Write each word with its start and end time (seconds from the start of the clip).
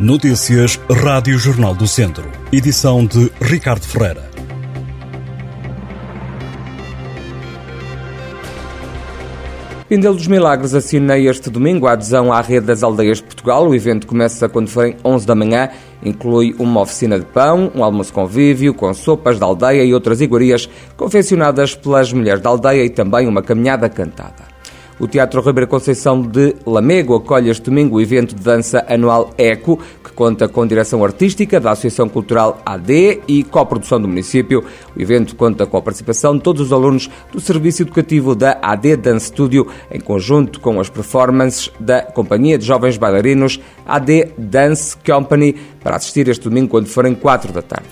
Notícias 0.00 0.80
Rádio 0.90 1.38
Jornal 1.38 1.74
do 1.74 1.86
Centro. 1.86 2.24
Edição 2.50 3.04
de 3.04 3.30
Ricardo 3.40 3.86
Ferreira. 3.86 4.28
Pindelo 9.88 10.16
dos 10.16 10.26
Milagres 10.26 10.74
assina 10.74 11.18
este 11.18 11.50
domingo 11.50 11.86
a 11.86 11.92
adesão 11.92 12.32
à 12.32 12.40
rede 12.40 12.66
das 12.66 12.82
aldeias 12.82 13.18
de 13.18 13.24
Portugal. 13.24 13.68
O 13.68 13.74
evento 13.74 14.06
começa 14.06 14.48
quando 14.48 14.68
forem 14.68 14.96
11 15.04 15.26
da 15.26 15.34
manhã. 15.34 15.68
Inclui 16.02 16.56
uma 16.58 16.80
oficina 16.80 17.20
de 17.20 17.26
pão, 17.26 17.70
um 17.74 17.84
almoço 17.84 18.14
convívio, 18.14 18.72
com 18.72 18.92
sopas 18.94 19.38
da 19.38 19.44
aldeia 19.44 19.84
e 19.84 19.92
outras 19.92 20.22
iguarias 20.22 20.68
confeccionadas 20.96 21.74
pelas 21.74 22.10
mulheres 22.12 22.42
da 22.42 22.48
aldeia 22.48 22.82
e 22.82 22.90
também 22.90 23.28
uma 23.28 23.42
caminhada 23.42 23.88
cantada. 23.90 24.51
O 25.02 25.08
Teatro 25.08 25.42
Ribeira 25.42 25.66
Conceição 25.66 26.22
de 26.22 26.54
Lamego 26.64 27.16
acolhe 27.16 27.50
este 27.50 27.64
domingo 27.64 27.96
o 27.96 28.00
evento 28.00 28.36
de 28.36 28.40
dança 28.40 28.86
anual 28.88 29.34
ECO, 29.36 29.76
que 29.76 30.12
conta 30.12 30.46
com 30.46 30.64
direção 30.64 31.02
artística 31.02 31.58
da 31.58 31.72
Associação 31.72 32.08
Cultural 32.08 32.62
AD 32.64 33.20
e 33.26 33.42
coprodução 33.42 34.00
do 34.00 34.06
município. 34.06 34.64
O 34.96 35.02
evento 35.02 35.34
conta 35.34 35.66
com 35.66 35.76
a 35.76 35.82
participação 35.82 36.36
de 36.36 36.42
todos 36.44 36.62
os 36.62 36.72
alunos 36.72 37.10
do 37.32 37.40
Serviço 37.40 37.82
Educativo 37.82 38.36
da 38.36 38.60
AD 38.62 38.94
Dance 38.94 39.26
Studio, 39.26 39.66
em 39.90 39.98
conjunto 39.98 40.60
com 40.60 40.78
as 40.78 40.88
performances 40.88 41.68
da 41.80 42.02
Companhia 42.02 42.56
de 42.56 42.64
Jovens 42.64 42.96
Bailarinos 42.96 43.58
AD 43.84 44.34
Dance 44.38 44.96
Company, 44.98 45.56
para 45.82 45.96
assistir 45.96 46.28
este 46.28 46.44
domingo 46.48 46.68
quando 46.68 46.86
forem 46.86 47.12
4 47.12 47.52
da 47.52 47.60
tarde. 47.60 47.88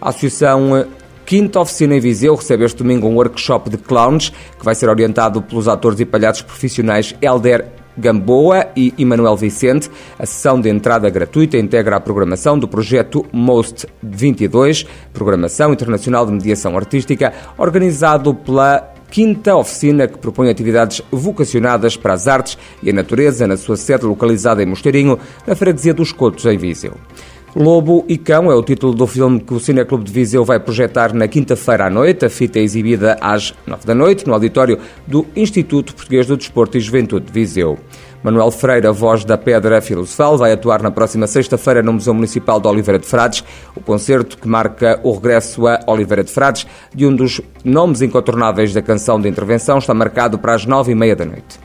A 0.00 0.08
Associação 0.08 0.86
Quinta 1.26 1.58
oficina 1.58 1.96
em 1.96 1.98
Viseu 1.98 2.36
recebe 2.36 2.64
este 2.64 2.78
domingo 2.78 3.08
um 3.08 3.16
workshop 3.16 3.68
de 3.68 3.76
clowns 3.76 4.30
que 4.56 4.64
vai 4.64 4.76
ser 4.76 4.88
orientado 4.88 5.42
pelos 5.42 5.66
atores 5.66 5.98
e 5.98 6.04
palhaços 6.04 6.42
profissionais 6.42 7.16
Elder 7.20 7.66
Gamboa 7.98 8.68
e 8.76 8.94
Emanuel 8.96 9.36
Vicente. 9.36 9.90
A 10.16 10.24
sessão 10.24 10.60
de 10.60 10.68
entrada 10.68 11.10
gratuita 11.10 11.58
integra 11.58 11.96
a 11.96 12.00
programação 12.00 12.56
do 12.56 12.68
projeto 12.68 13.26
MOST 13.32 13.88
22, 14.00 14.86
Programação 15.12 15.72
Internacional 15.72 16.24
de 16.26 16.30
Mediação 16.30 16.76
Artística, 16.76 17.32
organizado 17.58 18.32
pela 18.32 18.94
quinta 19.10 19.56
oficina 19.56 20.06
que 20.06 20.18
propõe 20.18 20.48
atividades 20.48 21.02
vocacionadas 21.10 21.96
para 21.96 22.12
as 22.12 22.28
artes 22.28 22.56
e 22.80 22.90
a 22.90 22.92
natureza 22.92 23.48
na 23.48 23.56
sua 23.56 23.76
sede 23.76 24.04
localizada 24.04 24.62
em 24.62 24.66
Mosteirinho, 24.66 25.18
na 25.44 25.56
freguesia 25.56 25.92
dos 25.92 26.12
Cotos, 26.12 26.46
em 26.46 26.56
Viseu. 26.56 26.94
Lobo 27.58 28.04
e 28.06 28.18
Cão 28.18 28.52
é 28.52 28.54
o 28.54 28.62
título 28.62 28.92
do 28.92 29.06
filme 29.06 29.40
que 29.40 29.54
o 29.54 29.58
Cineclube 29.58 30.04
de 30.04 30.12
Viseu 30.12 30.44
vai 30.44 30.60
projetar 30.60 31.14
na 31.14 31.26
quinta-feira 31.26 31.86
à 31.86 31.90
noite. 31.90 32.26
A 32.26 32.28
fita 32.28 32.58
é 32.58 32.62
exibida 32.62 33.16
às 33.18 33.54
nove 33.66 33.86
da 33.86 33.94
noite 33.94 34.26
no 34.26 34.34
auditório 34.34 34.78
do 35.06 35.24
Instituto 35.34 35.94
Português 35.94 36.26
do 36.26 36.36
Desporto 36.36 36.76
e 36.76 36.80
Juventude 36.82 37.24
de 37.24 37.32
Viseu. 37.32 37.78
Manuel 38.22 38.50
Freire, 38.50 38.90
voz 38.90 39.24
da 39.24 39.38
Pedra 39.38 39.80
Filosofal, 39.80 40.36
vai 40.36 40.52
atuar 40.52 40.82
na 40.82 40.90
próxima 40.90 41.26
sexta-feira 41.26 41.82
no 41.82 41.94
Museu 41.94 42.12
Municipal 42.12 42.60
de 42.60 42.68
Oliveira 42.68 42.98
de 42.98 43.06
Frades. 43.06 43.42
O 43.74 43.80
concerto 43.80 44.36
que 44.36 44.46
marca 44.46 45.00
o 45.02 45.14
regresso 45.14 45.66
a 45.66 45.80
Oliveira 45.86 46.22
de 46.22 46.30
Frades 46.30 46.66
de 46.94 47.06
um 47.06 47.16
dos 47.16 47.40
nomes 47.64 48.02
incontornáveis 48.02 48.74
da 48.74 48.82
canção 48.82 49.18
de 49.18 49.30
intervenção 49.30 49.78
está 49.78 49.94
marcado 49.94 50.38
para 50.38 50.52
as 50.52 50.66
nove 50.66 50.92
e 50.92 50.94
meia 50.94 51.16
da 51.16 51.24
noite. 51.24 51.58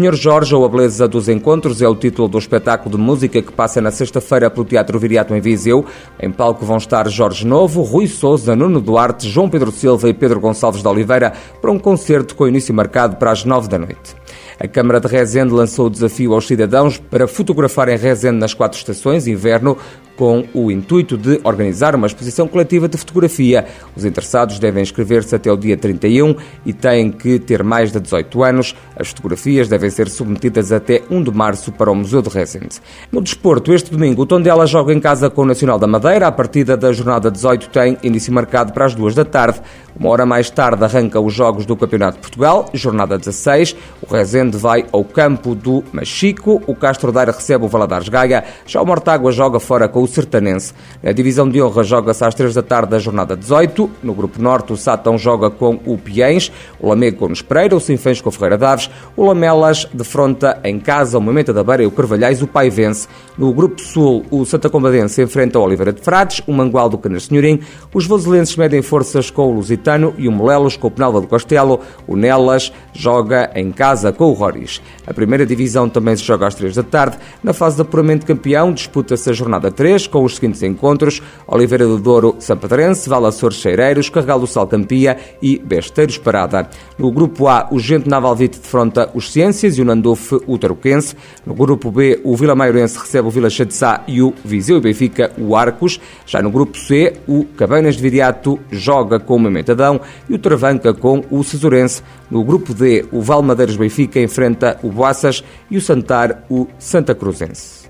Senhor 0.00 0.16
Jorge 0.16 0.54
ou 0.54 0.64
a 0.64 0.68
Beleza 0.70 1.06
dos 1.06 1.28
Encontros 1.28 1.82
é 1.82 1.86
o 1.86 1.94
título 1.94 2.26
do 2.26 2.38
espetáculo 2.38 2.96
de 2.96 3.02
música 3.02 3.42
que 3.42 3.52
passa 3.52 3.82
na 3.82 3.90
sexta-feira 3.90 4.48
pelo 4.48 4.64
Teatro 4.64 4.98
Viriato 4.98 5.34
em 5.34 5.42
Viseu. 5.42 5.84
Em 6.18 6.32
palco 6.32 6.64
vão 6.64 6.78
estar 6.78 7.06
Jorge 7.10 7.46
Novo, 7.46 7.82
Rui 7.82 8.06
Souza, 8.06 8.56
Nuno 8.56 8.80
Duarte, 8.80 9.28
João 9.28 9.50
Pedro 9.50 9.70
Silva 9.70 10.08
e 10.08 10.14
Pedro 10.14 10.40
Gonçalves 10.40 10.80
de 10.80 10.88
Oliveira 10.88 11.34
para 11.60 11.70
um 11.70 11.78
concerto 11.78 12.34
com 12.34 12.48
início 12.48 12.72
marcado 12.72 13.16
para 13.16 13.30
as 13.30 13.44
nove 13.44 13.68
da 13.68 13.78
noite. 13.78 14.16
A 14.58 14.66
Câmara 14.66 15.00
de 15.00 15.06
Rezende 15.06 15.52
lançou 15.52 15.88
o 15.88 15.90
desafio 15.90 16.32
aos 16.32 16.46
cidadãos 16.46 16.96
para 16.96 17.28
fotografarem 17.28 17.98
Rezende 17.98 18.38
nas 18.38 18.54
quatro 18.54 18.78
estações, 18.78 19.26
inverno, 19.26 19.76
com 20.20 20.44
o 20.52 20.70
intuito 20.70 21.16
de 21.16 21.40
organizar 21.42 21.94
uma 21.94 22.06
exposição 22.06 22.46
coletiva 22.46 22.86
de 22.86 22.98
fotografia. 22.98 23.64
Os 23.96 24.04
interessados 24.04 24.58
devem 24.58 24.82
inscrever-se 24.82 25.34
até 25.34 25.50
o 25.50 25.56
dia 25.56 25.78
31 25.78 26.36
e 26.66 26.74
têm 26.74 27.10
que 27.10 27.38
ter 27.38 27.64
mais 27.64 27.90
de 27.90 27.98
18 27.98 28.44
anos. 28.44 28.76
As 28.94 29.08
fotografias 29.08 29.66
devem 29.66 29.88
ser 29.88 30.10
submetidas 30.10 30.72
até 30.72 31.00
1 31.10 31.22
de 31.22 31.30
março 31.32 31.72
para 31.72 31.90
o 31.90 31.94
Museu 31.94 32.20
de 32.20 32.28
Rezende. 32.28 32.80
No 33.10 33.22
desporto, 33.22 33.72
este 33.72 33.90
domingo, 33.90 34.20
o 34.20 34.26
Tondela 34.26 34.66
joga 34.66 34.92
em 34.92 35.00
casa 35.00 35.30
com 35.30 35.40
o 35.40 35.46
Nacional 35.46 35.78
da 35.78 35.86
Madeira. 35.86 36.26
A 36.26 36.32
partida 36.32 36.76
da 36.76 36.92
jornada 36.92 37.30
18 37.30 37.70
tem 37.70 37.96
início 38.02 38.30
marcado 38.30 38.74
para 38.74 38.84
as 38.84 38.94
2 38.94 39.14
da 39.14 39.24
tarde. 39.24 39.62
Uma 39.98 40.10
hora 40.10 40.26
mais 40.26 40.50
tarde 40.50 40.84
arranca 40.84 41.18
os 41.18 41.32
jogos 41.32 41.64
do 41.64 41.76
Campeonato 41.76 42.16
de 42.16 42.20
Portugal, 42.20 42.68
jornada 42.74 43.18
16. 43.18 43.74
O 44.06 44.14
Rezende 44.14 44.56
vai 44.56 44.84
ao 44.92 45.02
campo 45.02 45.54
do 45.54 45.82
Machico. 45.92 46.62
O 46.66 46.74
Castro 46.74 47.10
Daire 47.10 47.32
recebe 47.32 47.64
o 47.64 47.68
Valadares 47.68 48.08
Gaia. 48.08 48.44
Já 48.66 48.82
o 48.82 48.86
Mortágua 48.86 49.32
joga 49.32 49.58
fora 49.58 49.88
com 49.88 50.02
o 50.02 50.09
Sertanense. 50.10 50.72
A 51.02 51.12
divisão 51.12 51.48
de 51.48 51.62
honra 51.62 51.82
joga-se 51.82 52.24
às 52.24 52.34
3 52.34 52.54
da 52.54 52.62
tarde 52.62 52.90
da 52.90 52.98
jornada 52.98 53.36
18. 53.36 53.90
No 54.02 54.14
grupo 54.14 54.40
norte, 54.40 54.72
o 54.72 54.76
Satão 54.76 55.16
joga 55.16 55.50
com 55.50 55.80
o 55.84 55.96
Piens, 55.96 56.52
o 56.78 56.88
Lamego 56.88 57.18
com 57.18 57.26
o 57.26 57.32
Espreira, 57.32 57.74
o 57.74 57.80
Sinfãs 57.80 58.20
com 58.20 58.28
o 58.28 58.32
Ferreira 58.32 58.58
Daves, 58.58 58.90
o 59.16 59.24
Lamelas 59.24 59.86
defronta 59.92 60.58
em 60.64 60.78
casa 60.78 61.18
o 61.18 61.20
Momento 61.20 61.52
da 61.52 61.62
Beira 61.62 61.82
e 61.82 61.86
o 61.86 61.90
Carvalhais, 61.90 62.42
o 62.42 62.46
Pai 62.46 62.70
vence. 62.70 63.08
No 63.36 63.52
grupo 63.52 63.80
sul, 63.80 64.24
o 64.30 64.44
Santa 64.44 64.68
Combadense 64.68 65.22
enfrenta 65.22 65.58
o 65.58 65.62
Oliveira 65.62 65.92
de 65.92 66.00
Frades, 66.00 66.42
o 66.46 66.52
Mangual 66.52 66.88
do 66.88 66.98
Canas 66.98 67.24
Senhorim, 67.24 67.60
os 67.94 68.06
voselenses 68.06 68.56
medem 68.56 68.82
forças 68.82 69.30
com 69.30 69.48
o 69.48 69.52
Lusitano 69.52 70.14
e 70.18 70.28
o 70.28 70.32
Molelos 70.32 70.76
com 70.76 70.88
o 70.88 70.90
Penalva 70.90 71.20
do 71.20 71.26
Castelo, 71.26 71.80
o 72.06 72.16
Nelas 72.16 72.72
joga 72.92 73.50
em 73.54 73.70
casa 73.70 74.12
com 74.12 74.24
o 74.24 74.32
Roris. 74.32 74.80
A 75.06 75.14
primeira 75.14 75.46
divisão 75.46 75.88
também 75.88 76.16
se 76.16 76.22
joga 76.22 76.46
às 76.46 76.54
3 76.54 76.74
da 76.74 76.82
tarde. 76.82 77.18
Na 77.42 77.52
fase 77.52 77.76
de 77.76 77.82
apuramento 77.82 78.26
campeão, 78.26 78.72
disputa-se 78.72 79.30
a 79.30 79.32
jornada 79.32 79.70
3, 79.70 79.89
com 80.06 80.24
os 80.24 80.36
seguintes 80.36 80.62
encontros: 80.62 81.22
Oliveira 81.46 81.86
do 81.86 81.98
Douro, 81.98 82.36
Sampedrense, 82.38 83.08
Val 83.08 83.26
Açores 83.26 83.58
Cheireiros, 83.58 84.08
Carregal 84.08 84.40
do 84.40 84.46
Salcampia 84.46 85.16
e 85.42 85.58
Besteiros 85.58 86.18
Parada. 86.18 86.68
No 86.98 87.10
grupo 87.10 87.48
A, 87.48 87.68
o 87.70 87.78
Gente 87.78 88.08
Navalvite 88.08 88.58
defronta 88.58 89.10
os 89.14 89.32
Ciências 89.32 89.78
e 89.78 89.82
o 89.82 89.84
Nandofe 89.84 90.40
o 90.46 90.58
Taruquense. 90.58 91.16
No 91.44 91.54
grupo 91.54 91.90
B, 91.90 92.20
o 92.24 92.36
Vila 92.36 92.54
Maiorense 92.54 92.98
recebe 92.98 93.28
o 93.28 93.30
Vila 93.30 93.50
Chadissá 93.50 94.04
e 94.06 94.22
o 94.22 94.34
Viseu 94.44 94.76
e 94.76 94.80
Benfica 94.80 95.32
o 95.38 95.56
Arcos. 95.56 96.00
Já 96.26 96.40
no 96.42 96.50
grupo 96.50 96.78
C, 96.78 97.14
o 97.26 97.44
Cabanas 97.44 97.96
de 97.96 98.02
Viriato 98.02 98.58
joga 98.70 99.18
com 99.18 99.36
o 99.36 99.40
Mementadão 99.40 100.00
e 100.28 100.34
o 100.34 100.38
Travanca 100.38 100.94
com 100.94 101.24
o 101.30 101.42
Cesurense. 101.42 102.02
No 102.30 102.44
grupo 102.44 102.72
D, 102.72 103.04
o 103.10 103.20
Valmadeiros 103.20 103.76
Benfica 103.76 104.20
enfrenta 104.20 104.78
o 104.82 104.90
Boaças 104.90 105.42
e 105.70 105.76
o 105.76 105.80
Santar 105.80 106.44
o 106.48 106.66
Santa 106.78 107.14
Cruzense. 107.14 107.89